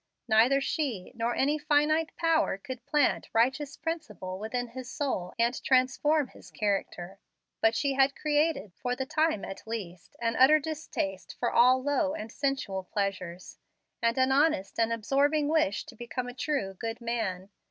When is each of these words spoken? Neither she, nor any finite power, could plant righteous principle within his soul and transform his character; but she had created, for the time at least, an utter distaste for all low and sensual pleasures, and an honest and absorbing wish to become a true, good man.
Neither 0.27 0.61
she, 0.61 1.11
nor 1.13 1.35
any 1.35 1.59
finite 1.59 2.15
power, 2.17 2.57
could 2.57 2.87
plant 2.87 3.29
righteous 3.33 3.77
principle 3.77 4.39
within 4.39 4.69
his 4.69 4.89
soul 4.89 5.31
and 5.37 5.63
transform 5.63 6.29
his 6.29 6.49
character; 6.49 7.19
but 7.61 7.75
she 7.75 7.93
had 7.93 8.15
created, 8.15 8.73
for 8.73 8.95
the 8.95 9.05
time 9.05 9.45
at 9.45 9.67
least, 9.67 10.15
an 10.19 10.35
utter 10.37 10.57
distaste 10.59 11.35
for 11.37 11.51
all 11.51 11.83
low 11.83 12.15
and 12.15 12.31
sensual 12.31 12.81
pleasures, 12.83 13.59
and 14.01 14.17
an 14.17 14.31
honest 14.31 14.79
and 14.79 14.91
absorbing 14.91 15.47
wish 15.47 15.85
to 15.85 15.95
become 15.95 16.27
a 16.27 16.33
true, 16.33 16.73
good 16.73 16.99
man. 16.99 17.51